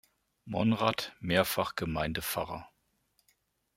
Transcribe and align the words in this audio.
Monrad 0.45 1.13
mehrfach 1.19 1.75
Gemeindepfarrer. 1.75 2.67